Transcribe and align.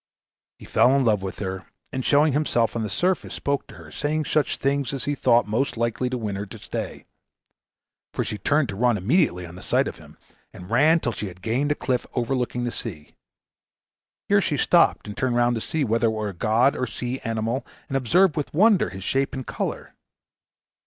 He 0.57 0.65
fell 0.65 0.95
in 0.97 1.05
love 1.05 1.21
with 1.21 1.37
her, 1.37 1.67
and 1.91 2.03
showing 2.03 2.33
himself 2.33 2.75
on 2.75 2.81
the 2.81 2.89
surface, 2.89 3.35
spoke 3.35 3.67
to 3.67 3.75
her, 3.75 3.91
saying 3.91 4.25
such 4.25 4.57
things 4.57 4.93
as 4.93 5.05
he 5.05 5.13
thought 5.13 5.45
most 5.47 5.77
likely 5.77 6.09
to 6.09 6.17
win 6.17 6.37
her 6.37 6.47
to 6.47 6.57
stay; 6.57 7.05
for 8.11 8.23
she 8.23 8.39
turned 8.39 8.67
to 8.69 8.75
run 8.75 8.97
immediately 8.97 9.45
on 9.45 9.53
the 9.53 9.61
sight 9.61 9.87
of 9.87 9.99
him, 9.99 10.17
and 10.53 10.71
ran 10.71 10.99
till 10.99 11.11
she 11.11 11.27
had 11.27 11.43
gained 11.43 11.71
a 11.71 11.75
cliff 11.75 12.07
overlooking 12.15 12.63
the 12.63 12.71
sea. 12.71 13.13
Here 14.27 14.41
she 14.41 14.57
stopped 14.57 15.05
and 15.05 15.15
turned 15.15 15.35
round 15.35 15.53
to 15.53 15.61
see 15.61 15.83
whether 15.83 16.07
it 16.07 16.09
was 16.09 16.31
a 16.31 16.33
god 16.33 16.75
or 16.75 16.85
a 16.85 16.87
sea 16.87 17.19
animal, 17.19 17.63
and 17.87 17.95
observed 17.95 18.35
with 18.35 18.51
wonder 18.55 18.89
his 18.89 19.03
shape 19.03 19.35
and 19.35 19.45
color. 19.45 19.93